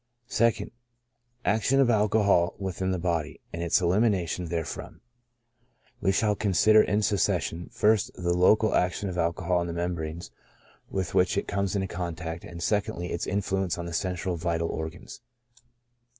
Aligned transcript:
2nd. 0.29 0.71
Action 1.45 1.79
of 1.79 1.91
Alcohol 1.91 2.55
within 2.57 2.89
the 2.89 2.97
body^ 2.97 3.39
and 3.53 3.61
its 3.61 3.79
elimination 3.81 4.45
therefrom.— 4.47 4.99
We 6.01 6.11
shall 6.11 6.35
consider 6.35 6.81
in 6.81 7.03
succession, 7.03 7.69
ist, 7.83 8.09
the 8.15 8.33
local 8.33 8.73
action 8.73 9.09
of 9.09 9.17
alcohol 9.19 9.59
on 9.59 9.67
the 9.67 9.73
membranes 9.73 10.31
with 10.89 11.13
which 11.13 11.37
it 11.37 11.47
comes 11.47 11.75
ALCOHOL 11.75 11.75
IN 11.75 11.81
HEALTH. 11.81 12.17
J 12.17 12.23
into 12.31 12.41
contact; 12.41 12.43
and 12.45 12.61
2ndly, 12.61 13.11
Its 13.11 13.27
influence 13.27 13.77
on 13.77 13.85
the 13.85 13.93
central 13.93 14.37
vital 14.37 14.69
organs. 14.69 15.21